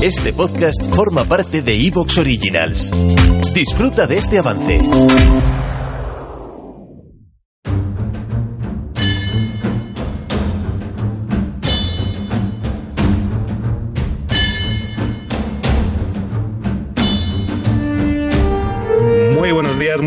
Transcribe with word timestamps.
Este 0.00 0.32
podcast 0.32 0.94
forma 0.94 1.24
parte 1.24 1.60
de 1.60 1.74
Evox 1.74 2.18
Originals. 2.18 2.90
Disfruta 3.52 4.06
de 4.06 4.18
este 4.18 4.38
avance. 4.38 4.80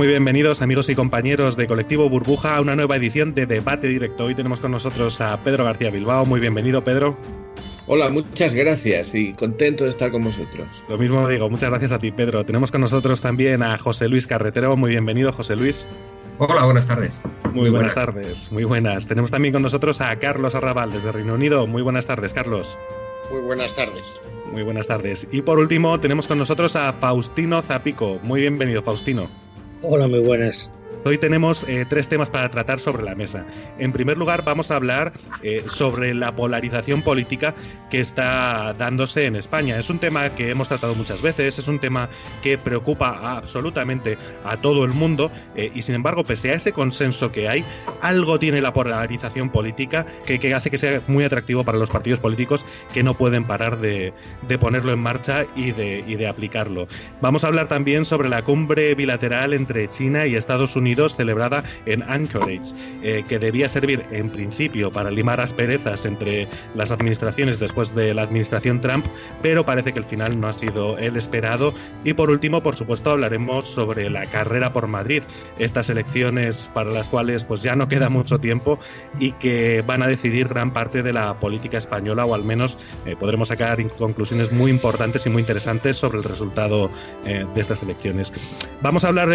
Muy 0.02 0.08
bienvenidos 0.08 0.62
amigos 0.62 0.90
y 0.90 0.96
compañeros 0.96 1.58
de 1.58 1.68
Colectivo 1.68 2.10
Burbuja 2.10 2.56
a 2.56 2.62
una 2.62 2.76
nueva 2.76 2.96
edición 2.96 3.36
de 3.36 3.46
Debate 3.46 3.88
Directo. 3.88 4.26
Hoy 4.26 4.34
tenemos 4.34 4.60
con 4.60 4.72
nosotros 4.72 5.22
a 5.22 5.38
Pedro 5.44 5.66
García 5.66 5.92
Bilbao. 5.92 6.26
Muy 6.26 6.40
bienvenido, 6.40 6.84
Pedro. 6.84 7.18
Hola, 7.88 8.10
muchas 8.10 8.54
gracias 8.54 9.16
y 9.16 9.34
contento 9.34 9.84
de 9.84 9.90
estar 9.90 10.12
con 10.12 10.24
vosotros. 10.24 10.68
Lo 10.88 10.98
mismo 10.98 11.28
digo, 11.28 11.50
muchas 11.50 11.70
gracias 11.70 11.92
a 11.92 12.00
ti, 12.00 12.12
Pedro. 12.12 12.46
Tenemos 12.46 12.72
con 12.72 12.82
nosotros 12.82 13.22
también 13.22 13.64
a 13.64 13.78
José 13.78 14.08
Luis 14.08 14.28
Carretero. 14.28 14.78
Muy 14.78 14.92
bienvenido, 14.92 15.32
José 15.34 15.56
Luis. 15.56 15.88
Hola, 16.38 16.64
buenas 16.64 16.88
tardes. 16.88 17.22
Muy, 17.54 17.70
buenas. 17.70 17.94
tardes, 17.94 18.52
muy 18.52 18.64
buenas. 18.64 19.08
Tenemos 19.08 19.30
también 19.32 19.54
con 19.54 19.62
nosotros 19.62 20.00
a 20.02 20.16
Carlos 20.18 20.56
Arrabal 20.56 20.92
desde 20.92 21.12
Reino 21.12 21.34
Unido. 21.34 21.68
Muy 21.68 21.82
buenas 21.82 22.06
tardes, 22.06 22.34
Carlos. 22.34 22.78
Muy 23.32 23.42
buenas 23.42 23.76
tardes. 23.76 24.04
Muy 24.52 24.64
buenas 24.64 24.88
tardes. 24.88 25.28
Y 25.32 25.42
por 25.42 25.60
último, 25.60 26.00
tenemos 26.00 26.28
con 26.28 26.38
nosotros 26.38 26.76
a 26.76 26.94
Faustino 26.94 27.62
Zapico. 27.62 28.20
Muy 28.24 28.42
bienvenido, 28.42 28.82
Faustino. 28.82 29.28
Hola, 29.82 30.08
muy 30.08 30.20
buenas. 30.20 30.70
Hoy 31.04 31.18
tenemos 31.18 31.68
eh, 31.68 31.86
tres 31.90 32.08
temas 32.08 32.30
para 32.30 32.50
tratar 32.50 32.80
sobre 32.80 33.02
la 33.02 33.16
mesa. 33.16 33.44
En 33.80 33.92
primer 33.92 34.20
lugar, 34.20 34.44
vamos 34.46 34.70
a 34.70 34.76
hablar 34.76 35.14
eh, 35.42 35.64
sobre 35.68 36.14
la 36.14 36.36
polarización 36.36 37.02
política 37.02 37.56
que 37.90 38.00
está 38.00 38.76
dándose 38.78 39.26
en 39.26 39.36
España. 39.36 39.80
Es 39.80 39.90
un 39.90 39.98
tema 39.98 40.30
que 40.30 40.52
hemos 40.52 40.68
tratado 40.68 40.94
muchas 40.94 41.20
veces, 41.24 41.58
es 41.58 41.68
un 41.68 41.80
tema 41.80 42.08
que 42.44 42.56
preocupa 42.60 43.20
absolutamente 43.38 44.16
a 44.46 44.58
todo 44.58 44.86
el 44.86 44.94
mundo 44.94 45.32
eh, 45.56 45.72
y, 45.74 45.82
sin 45.82 45.96
embargo, 45.96 46.24
pese 46.24 46.52
a 46.52 46.54
ese 46.54 46.72
consenso 46.72 47.32
que 47.32 47.50
hay, 47.50 47.66
algo 48.02 48.38
tiene 48.38 48.62
la 48.62 48.72
polarización 48.72 49.50
política 49.50 50.06
que, 50.28 50.40
que 50.40 50.54
hace 50.54 50.70
que 50.70 50.78
sea 50.78 51.02
muy 51.08 51.24
atractivo 51.24 51.64
para 51.64 51.80
los 51.80 51.90
partidos 51.90 52.20
políticos 52.20 52.64
que 52.94 53.02
no 53.02 53.16
pueden 53.16 53.46
parar 53.46 53.80
de, 53.80 54.14
de 54.48 54.58
ponerlo 54.60 54.94
en 54.94 55.00
marcha 55.00 55.48
y 55.56 55.72
de, 55.72 56.04
y 56.06 56.16
de 56.16 56.28
aplicarlo. 56.28 56.88
Vamos 57.22 57.44
a 57.44 57.48
hablar 57.48 57.68
también 57.68 58.06
sobre 58.06 58.30
la 58.30 58.44
cumbre 58.44 58.94
bilateral 58.94 59.54
entre 59.54 59.90
China 59.90 60.28
y 60.28 60.36
Estados 60.36 60.76
Unidos 60.76 60.81
celebrada 61.16 61.64
en 61.86 62.04
Anchorage, 62.04 62.74
eh, 63.04 63.24
que 63.28 63.40
debía 63.40 63.70
servir 63.70 64.04
en 64.12 64.30
principio 64.30 64.92
para 64.92 65.12
limar 65.12 65.40
asperezas 65.40 66.06
entre 66.06 66.48
las 66.76 66.92
administraciones 66.92 67.60
después 67.60 67.96
de 67.96 68.14
la 68.14 68.24
administración 68.24 68.82
Trump, 68.82 69.06
pero 69.42 69.66
parece 69.66 69.94
que 69.94 70.00
el 70.00 70.06
final 70.06 70.40
no 70.40 70.48
ha 70.48 70.54
sido 70.54 70.98
el 70.98 71.16
esperado. 71.18 71.74
Y 72.04 72.14
por 72.14 72.30
último, 72.30 72.62
por 72.62 72.76
supuesto, 72.76 73.12
hablaremos 73.12 73.68
sobre 73.68 74.10
la 74.10 74.26
carrera 74.26 74.74
por 74.74 74.88
Madrid, 74.88 75.24
estas 75.60 75.90
elecciones 75.90 76.70
para 76.74 76.92
las 76.92 77.10
cuales 77.10 77.46
pues 77.46 77.62
ya 77.62 77.76
no 77.76 77.88
queda 77.88 78.10
mucho 78.10 78.40
tiempo 78.40 78.80
y 79.20 79.32
que 79.34 79.84
van 79.86 80.04
a 80.04 80.08
decidir 80.08 80.48
gran 80.48 80.72
parte 80.72 81.04
de 81.04 81.14
la 81.14 81.40
política 81.40 81.78
española, 81.78 82.26
o 82.26 82.36
al 82.36 82.44
menos 82.44 82.78
eh, 83.06 83.16
podremos 83.18 83.48
sacar 83.48 83.82
conclusiones 83.98 84.52
muy 84.52 84.72
importantes 84.72 85.26
y 85.26 85.30
muy 85.30 85.42
interesantes 85.42 85.98
sobre 85.98 86.18
el 86.18 86.24
resultado 86.24 86.90
eh, 87.26 87.46
de 87.54 87.62
estas 87.62 87.82
elecciones. 87.84 88.34
Vamos 88.82 89.06
a 89.06 89.10
hablar, 89.10 89.30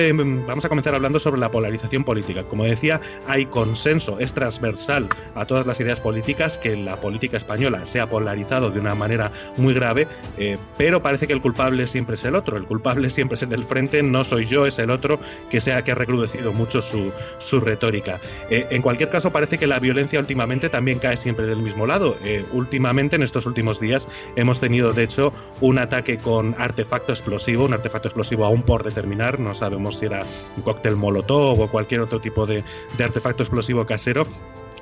vamos 0.46 0.64
a 0.64 0.68
comenzar 0.68 0.94
hablando 0.94 1.18
sobre 1.18 1.35
la 1.38 1.46
la 1.46 1.52
polarización 1.52 2.02
política. 2.02 2.42
Como 2.42 2.64
decía, 2.64 3.00
hay 3.28 3.46
consenso, 3.46 4.18
es 4.18 4.34
transversal 4.34 5.08
a 5.36 5.44
todas 5.44 5.64
las 5.64 5.78
ideas 5.78 6.00
políticas 6.00 6.58
que 6.58 6.76
la 6.76 6.96
política 6.96 7.36
española 7.36 7.86
se 7.86 8.00
ha 8.00 8.08
polarizado 8.08 8.72
de 8.72 8.80
una 8.80 8.96
manera 8.96 9.30
muy 9.56 9.72
grave, 9.72 10.08
eh, 10.38 10.58
pero 10.76 11.02
parece 11.02 11.28
que 11.28 11.32
el 11.32 11.40
culpable 11.40 11.86
siempre 11.86 12.16
es 12.16 12.24
el 12.24 12.34
otro, 12.34 12.56
el 12.56 12.64
culpable 12.64 13.10
siempre 13.10 13.36
es 13.36 13.42
el 13.42 13.50
del 13.50 13.62
frente, 13.62 14.02
no 14.02 14.24
soy 14.24 14.46
yo, 14.46 14.66
es 14.66 14.80
el 14.80 14.90
otro 14.90 15.20
que 15.48 15.60
sea 15.60 15.82
que 15.82 15.92
ha 15.92 15.94
recrudecido 15.94 16.52
mucho 16.52 16.82
su, 16.82 17.12
su 17.38 17.60
retórica. 17.60 18.18
Eh, 18.50 18.66
en 18.70 18.82
cualquier 18.82 19.10
caso, 19.10 19.30
parece 19.30 19.56
que 19.56 19.68
la 19.68 19.78
violencia 19.78 20.18
últimamente 20.18 20.68
también 20.68 20.98
cae 20.98 21.16
siempre 21.16 21.46
del 21.46 21.58
mismo 21.58 21.86
lado. 21.86 22.16
Eh, 22.24 22.44
últimamente, 22.52 23.14
en 23.14 23.22
estos 23.22 23.46
últimos 23.46 23.78
días, 23.78 24.08
hemos 24.34 24.58
tenido, 24.58 24.92
de 24.92 25.04
hecho, 25.04 25.32
un 25.60 25.78
ataque 25.78 26.18
con 26.18 26.56
artefacto 26.58 27.12
explosivo, 27.12 27.66
un 27.66 27.74
artefacto 27.74 28.08
explosivo 28.08 28.44
aún 28.44 28.62
por 28.62 28.82
determinar, 28.82 29.38
no 29.38 29.54
sabemos 29.54 30.00
si 30.00 30.06
era 30.06 30.24
un 30.56 30.62
cóctel 30.64 30.96
molotov, 30.96 31.25
o 31.34 31.68
cualquier 31.68 32.00
otro 32.00 32.20
tipo 32.20 32.46
de, 32.46 32.62
artefacto 32.98 33.42
explosivo 33.42 33.86
casero. 33.86 34.26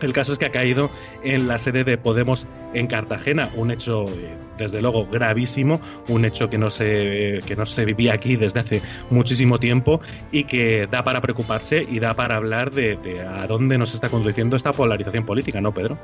El 0.00 0.12
caso 0.12 0.32
es 0.32 0.38
que 0.38 0.46
ha 0.46 0.50
caído 0.50 0.90
en 1.22 1.46
la 1.46 1.58
sede 1.58 1.84
de 1.84 1.96
Podemos 1.96 2.46
en 2.74 2.88
Cartagena, 2.88 3.48
un 3.54 3.70
hecho 3.70 4.04
eh, 4.08 4.34
desde 4.58 4.82
luego 4.82 5.06
gravísimo, 5.06 5.80
un 6.08 6.24
hecho 6.24 6.50
que 6.50 6.58
no 6.58 6.68
se 6.68 7.40
que 7.46 7.54
no 7.54 7.64
se 7.64 7.84
vivía 7.84 8.12
aquí 8.14 8.36
desde 8.36 8.60
hace 8.60 8.82
muchísimo 9.10 9.58
tiempo 9.60 10.00
y 10.32 10.44
que 10.44 10.88
da 10.90 11.04
para 11.04 11.20
preocuparse 11.20 11.86
y 11.88 12.00
da 12.00 12.14
para 12.14 12.36
hablar 12.36 12.72
de, 12.72 12.98
a 13.22 13.46
dónde 13.46 13.78
nos 13.78 13.94
está 13.94 14.08
conduciendo 14.08 14.56
esta 14.56 14.72
polarización 14.72 15.24
política, 15.24 15.60
¿no, 15.60 15.72
Pedro? 15.72 15.96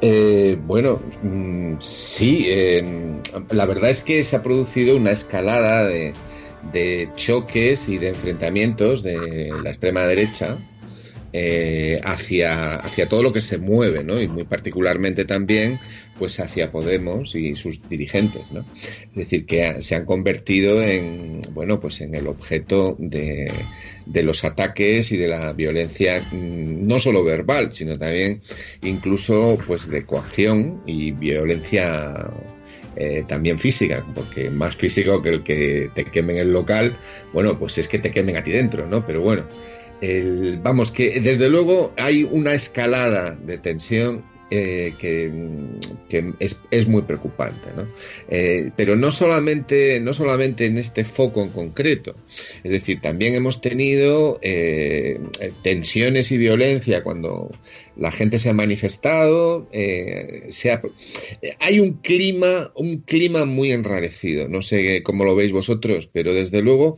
Eh, 0.00 0.56
bueno, 0.64 1.00
mm, 1.22 1.74
sí, 1.80 2.46
la 3.50 3.66
verdad 3.66 3.90
es 3.90 4.00
que 4.00 4.22
se 4.22 4.36
ha 4.36 4.42
producido 4.42 4.96
una 4.96 5.10
escalada 5.10 5.86
de, 5.86 6.14
de 6.72 7.08
choques 7.16 7.88
y 7.88 7.98
de 7.98 8.08
enfrentamientos 8.08 9.02
de 9.02 9.52
la 9.62 9.70
extrema 9.70 10.04
derecha 10.04 10.58
eh, 11.32 12.00
hacia, 12.02 12.74
hacia 12.74 13.08
todo 13.08 13.22
lo 13.22 13.32
que 13.32 13.40
se 13.40 13.56
mueve, 13.56 14.02
¿no? 14.02 14.20
Y 14.20 14.26
muy 14.26 14.42
particularmente 14.42 15.24
también, 15.24 15.78
pues 16.18 16.40
hacia 16.40 16.72
Podemos 16.72 17.36
y 17.36 17.54
sus 17.54 17.88
dirigentes, 17.88 18.50
¿no? 18.50 18.64
Es 19.10 19.14
decir, 19.14 19.46
que 19.46 19.80
se 19.80 19.94
han 19.94 20.06
convertido 20.06 20.82
en, 20.82 21.40
bueno, 21.52 21.78
pues 21.78 22.00
en 22.00 22.16
el 22.16 22.26
objeto 22.26 22.96
de, 22.98 23.48
de 24.06 24.22
los 24.24 24.42
ataques 24.42 25.12
y 25.12 25.18
de 25.18 25.28
la 25.28 25.52
violencia, 25.52 26.20
mm, 26.32 26.86
no 26.88 26.98
solo 26.98 27.22
verbal, 27.22 27.72
sino 27.72 27.96
también 27.96 28.42
incluso, 28.82 29.56
pues 29.68 29.88
de 29.88 30.04
coacción 30.04 30.82
y 30.84 31.12
violencia 31.12 32.28
eh, 32.96 33.24
también 33.26 33.58
física, 33.58 34.04
porque 34.14 34.50
más 34.50 34.76
físico 34.76 35.22
que 35.22 35.28
el 35.28 35.42
que 35.42 35.90
te 35.94 36.04
quemen 36.04 36.38
el 36.38 36.52
local, 36.52 36.96
bueno, 37.32 37.58
pues 37.58 37.78
es 37.78 37.88
que 37.88 37.98
te 37.98 38.10
quemen 38.10 38.36
a 38.36 38.44
ti 38.44 38.52
dentro, 38.52 38.86
¿no? 38.86 39.06
Pero 39.06 39.20
bueno, 39.20 39.44
vamos, 40.62 40.90
que 40.90 41.20
desde 41.20 41.48
luego 41.48 41.92
hay 41.96 42.24
una 42.24 42.54
escalada 42.54 43.36
de 43.36 43.58
tensión 43.58 44.24
eh, 44.52 44.94
que, 44.98 45.30
es, 46.40 46.88
muy 46.88 47.02
preocupante. 47.02 47.68
¿no? 47.76 47.86
Eh, 48.28 48.72
pero 48.76 48.96
no 48.96 49.12
solamente, 49.12 50.00
no 50.00 50.12
solamente 50.12 50.66
en 50.66 50.76
este 50.76 51.04
foco 51.04 51.42
en 51.42 51.50
concreto, 51.50 52.16
es 52.64 52.72
decir, 52.72 53.00
también 53.00 53.36
hemos 53.36 53.60
tenido 53.60 54.40
eh, 54.42 55.20
tensiones 55.62 56.32
y 56.32 56.38
violencia 56.38 57.04
cuando 57.04 57.52
la 57.96 58.10
gente 58.10 58.40
se 58.40 58.48
ha 58.48 58.52
manifestado, 58.52 59.68
hay 59.72 61.80
un 61.80 61.92
clima, 61.94 62.72
un 62.74 63.02
clima 63.02 63.44
muy 63.44 63.70
enrarecido, 63.70 64.48
no 64.48 64.62
sé 64.62 65.04
cómo 65.04 65.24
lo 65.24 65.36
veis 65.36 65.52
vosotros, 65.52 66.10
pero 66.12 66.34
desde 66.34 66.60
luego 66.60 66.96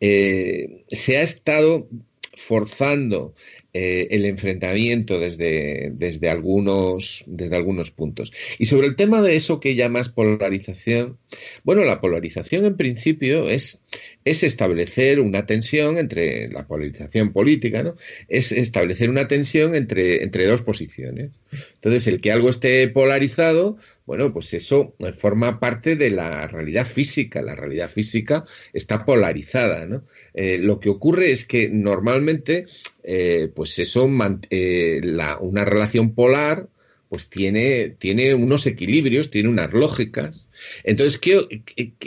se 0.00 1.16
ha 1.16 1.22
estado 1.22 1.88
forzando 2.36 3.34
eh, 3.72 4.08
el 4.10 4.24
enfrentamiento 4.24 5.20
desde, 5.20 5.92
desde, 5.94 6.28
algunos, 6.28 7.24
desde 7.26 7.56
algunos 7.56 7.90
puntos. 7.90 8.32
Y 8.58 8.66
sobre 8.66 8.88
el 8.88 8.96
tema 8.96 9.22
de 9.22 9.36
eso 9.36 9.60
que 9.60 9.76
llamas 9.76 10.08
polarización, 10.08 11.18
bueno, 11.62 11.84
la 11.84 12.00
polarización 12.00 12.64
en 12.64 12.76
principio 12.76 13.48
es, 13.48 13.80
es 14.24 14.42
establecer 14.42 15.20
una 15.20 15.46
tensión 15.46 15.98
entre 15.98 16.48
la 16.48 16.66
polarización 16.66 17.32
política, 17.32 17.82
¿no? 17.82 17.96
Es 18.28 18.52
establecer 18.52 19.08
una 19.08 19.28
tensión 19.28 19.74
entre, 19.74 20.24
entre 20.24 20.46
dos 20.46 20.62
posiciones. 20.62 21.30
Entonces, 21.74 22.06
el 22.06 22.20
que 22.20 22.32
algo 22.32 22.48
esté 22.48 22.86
polarizado, 22.88 23.76
bueno, 24.06 24.32
pues 24.32 24.52
eso 24.54 24.94
forma 25.16 25.60
parte 25.60 25.96
de 25.96 26.10
la 26.10 26.46
realidad 26.46 26.86
física. 26.86 27.42
La 27.42 27.54
realidad 27.54 27.88
física 27.88 28.44
está 28.72 29.04
polarizada, 29.04 29.86
¿no? 29.86 30.04
Eh, 30.34 30.58
lo 30.58 30.80
que 30.80 30.90
ocurre 30.90 31.32
es 31.32 31.46
que 31.46 31.68
normalmente 31.68 32.66
eh, 33.02 33.50
pues 33.54 33.78
eso, 33.78 34.08
eh, 34.50 35.00
una 35.40 35.64
relación 35.64 36.14
polar, 36.14 36.68
pues 37.10 37.28
tiene, 37.28 37.96
tiene 37.98 38.34
unos 38.34 38.66
equilibrios, 38.66 39.30
tiene 39.30 39.48
unas 39.48 39.72
lógicas. 39.72 40.48
Entonces, 40.84 41.18
¿qué, 41.18 41.62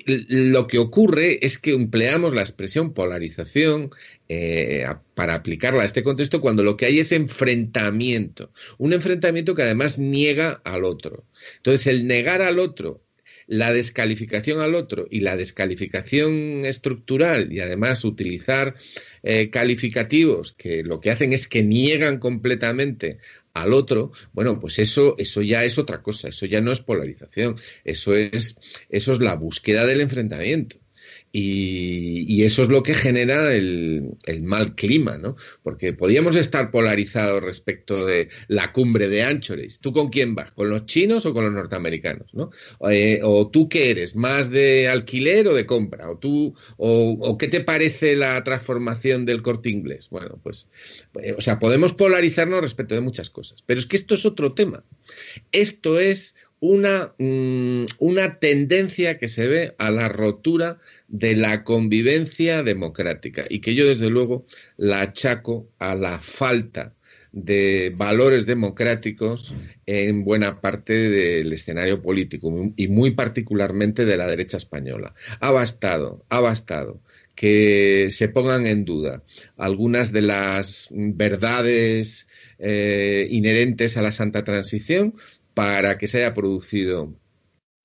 lo 0.05 0.67
que 0.67 0.79
ocurre 0.79 1.45
es 1.45 1.59
que 1.59 1.71
empleamos 1.71 2.33
la 2.33 2.39
expresión 2.41 2.93
polarización 2.93 3.91
eh, 4.29 4.85
para 5.13 5.35
aplicarla 5.35 5.83
a 5.83 5.85
este 5.85 6.03
contexto 6.03 6.39
cuando 6.39 6.63
lo 6.63 6.77
que 6.77 6.85
hay 6.85 6.99
es 6.99 7.11
enfrentamiento. 7.11 8.53
Un 8.77 8.93
enfrentamiento 8.93 9.55
que 9.55 9.63
además 9.63 9.99
niega 9.99 10.61
al 10.63 10.85
otro. 10.85 11.25
Entonces, 11.57 11.85
el 11.87 12.07
negar 12.07 12.41
al 12.41 12.57
otro 12.57 13.01
la 13.47 13.73
descalificación 13.73 14.61
al 14.61 14.75
otro 14.75 15.07
y 15.09 15.19
la 15.19 15.35
descalificación 15.35 16.65
estructural 16.65 17.51
y 17.51 17.59
además 17.59 18.03
utilizar 18.05 18.75
eh, 19.23 19.49
calificativos 19.49 20.53
que 20.53 20.83
lo 20.83 20.99
que 20.99 21.11
hacen 21.11 21.33
es 21.33 21.47
que 21.47 21.63
niegan 21.63 22.19
completamente 22.19 23.19
al 23.53 23.73
otro, 23.73 24.11
bueno, 24.33 24.59
pues 24.59 24.79
eso, 24.79 25.15
eso 25.17 25.41
ya 25.41 25.63
es 25.63 25.77
otra 25.77 26.01
cosa, 26.01 26.29
eso 26.29 26.45
ya 26.45 26.59
no 26.59 26.71
es 26.71 26.81
polarización, 26.81 27.57
eso 27.83 28.15
es, 28.15 28.59
eso 28.89 29.11
es 29.11 29.19
la 29.19 29.35
búsqueda 29.35 29.85
del 29.85 30.01
enfrentamiento. 30.01 30.82
Y, 31.35 32.43
eso 32.43 32.61
es 32.61 32.69
lo 32.69 32.83
que 32.83 32.93
genera 32.93 33.55
el, 33.55 34.15
mal 34.41 34.75
clima, 34.75 35.17
¿no? 35.17 35.35
Porque 35.63 35.91
podíamos 35.91 36.35
estar 36.35 36.69
polarizados 36.69 37.41
respecto 37.41 38.05
de 38.05 38.29
la 38.47 38.71
cumbre 38.71 39.07
de 39.07 39.23
Anchorage. 39.23 39.77
¿Tú 39.81 39.93
con 39.93 40.09
quién 40.09 40.35
vas? 40.35 40.51
¿Con 40.51 40.69
los 40.69 40.85
chinos 40.85 41.25
o 41.25 41.33
con 41.33 41.45
los 41.45 41.53
norteamericanos? 41.53 42.31
¿no? 42.33 42.51
Eh, 42.87 43.19
o 43.23 43.49
tú 43.49 43.67
qué 43.67 43.89
eres, 43.89 44.15
más 44.15 44.51
de 44.51 44.87
alquiler 44.87 45.47
o 45.47 45.55
de 45.55 45.65
compra? 45.65 46.11
¿O 46.11 46.17
tú, 46.17 46.53
o, 46.77 47.37
qué 47.39 47.47
te 47.47 47.61
parece 47.61 48.15
la 48.15 48.43
transformación 48.43 49.25
del 49.25 49.41
corte 49.41 49.71
inglés? 49.71 50.09
Bueno, 50.11 50.39
pues, 50.43 50.67
eh, 51.19 51.33
o 51.35 51.41
sea, 51.41 51.57
podemos 51.57 51.93
polarizarnos 51.93 52.61
respecto 52.61 52.93
de 52.93 53.01
muchas 53.01 53.31
cosas. 53.31 53.63
Pero 53.65 53.79
es 53.79 53.87
que 53.87 53.95
esto 53.95 54.13
es 54.13 54.25
otro 54.27 54.53
tema. 54.53 54.83
Esto 55.51 55.99
es 55.99 56.35
una, 56.63 57.13
mm, 57.17 57.87
una 57.99 58.39
tendencia 58.39 59.17
que 59.17 59.27
se 59.27 59.49
ve 59.49 59.75
a 59.79 59.91
la 59.91 60.07
rotura 60.07 60.79
de 61.09 61.35
la 61.35 61.65
convivencia 61.65 62.63
democrática 62.63 63.45
y 63.49 63.59
que 63.59 63.75
yo 63.75 63.85
desde 63.85 64.09
luego 64.09 64.45
la 64.77 65.01
achaco 65.01 65.67
a 65.77 65.93
la 65.93 66.21
falta 66.21 66.93
de 67.33 67.91
valores 67.93 68.45
democráticos 68.45 69.53
en 69.85 70.23
buena 70.23 70.61
parte 70.61 70.93
del 70.93 71.51
escenario 71.51 72.01
político 72.01 72.71
y 72.77 72.87
muy 72.87 73.11
particularmente 73.11 74.05
de 74.05 74.15
la 74.15 74.27
derecha 74.27 74.55
española. 74.55 75.13
Ha 75.41 75.51
bastado, 75.51 76.23
ha 76.29 76.39
bastado 76.39 77.01
que 77.35 78.07
se 78.09 78.29
pongan 78.29 78.67
en 78.67 78.85
duda 78.85 79.21
algunas 79.57 80.13
de 80.13 80.21
las 80.21 80.87
verdades 80.91 82.25
eh, 82.57 83.27
inherentes 83.31 83.97
a 83.97 84.01
la 84.01 84.13
santa 84.13 84.45
transición 84.45 85.15
para 85.53 85.97
que 85.97 86.07
se 86.07 86.19
haya 86.19 86.33
producido 86.33 87.13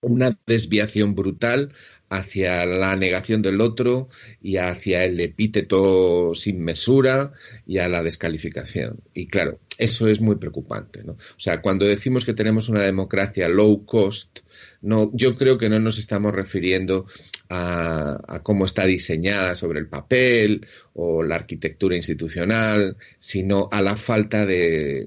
una 0.00 0.38
desviación 0.46 1.14
brutal 1.14 1.72
hacia 2.08 2.64
la 2.64 2.96
negación 2.96 3.42
del 3.42 3.60
otro 3.60 4.08
y 4.40 4.56
hacia 4.56 5.04
el 5.04 5.20
epíteto 5.20 6.34
sin 6.34 6.60
mesura 6.62 7.32
y 7.66 7.78
a 7.78 7.88
la 7.88 8.02
descalificación. 8.02 9.00
Y 9.12 9.26
claro, 9.26 9.60
eso 9.76 10.08
es 10.08 10.20
muy 10.20 10.36
preocupante. 10.36 11.02
¿no? 11.04 11.12
O 11.12 11.40
sea, 11.40 11.60
cuando 11.60 11.84
decimos 11.84 12.24
que 12.24 12.34
tenemos 12.34 12.68
una 12.68 12.82
democracia 12.82 13.48
low 13.48 13.84
cost, 13.84 14.40
no, 14.80 15.10
yo 15.14 15.36
creo 15.36 15.58
que 15.58 15.68
no 15.68 15.78
nos 15.80 15.98
estamos 15.98 16.34
refiriendo 16.34 17.06
a, 17.48 18.40
cómo 18.42 18.66
está 18.66 18.84
diseñada 18.86 19.54
sobre 19.54 19.80
el 19.80 19.88
papel 19.88 20.66
o 20.94 21.22
la 21.22 21.36
arquitectura 21.36 21.96
institucional, 21.96 22.96
sino 23.18 23.68
a 23.70 23.80
la 23.82 23.96
falta 23.96 24.44
de, 24.46 25.06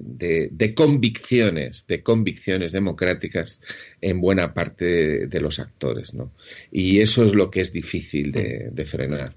convicciones, 0.76 1.86
de 1.86 2.02
convicciones 2.02 2.72
democráticas 2.72 3.60
en 4.00 4.20
buena 4.20 4.54
parte 4.54 5.26
de, 5.26 5.40
los 5.40 5.58
actores, 5.58 6.14
¿no? 6.14 6.32
Y 6.70 7.00
eso 7.00 7.24
es 7.24 7.34
lo 7.34 7.50
que 7.50 7.60
es 7.60 7.72
difícil 7.72 8.32
de, 8.32 8.86
frenar. 8.86 9.34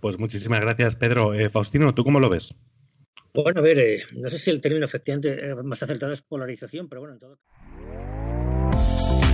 Pues 0.00 0.18
muchísimas 0.18 0.60
gracias, 0.60 0.94
Pedro. 0.94 1.34
Eh, 1.34 1.48
Faustino, 1.48 1.94
¿tú 1.94 2.04
cómo 2.04 2.20
lo 2.20 2.28
ves? 2.28 2.54
Bueno, 3.34 3.60
a 3.60 3.62
ver, 3.62 3.78
eh, 3.78 4.02
no 4.14 4.28
sé 4.28 4.38
si 4.38 4.50
el 4.50 4.60
término 4.60 4.84
efectivamente 4.84 5.54
más 5.62 5.82
acertado 5.82 6.12
es 6.12 6.22
polarización, 6.22 6.88
pero 6.88 7.00
bueno, 7.00 7.14
en 7.14 7.20
todo 7.20 7.38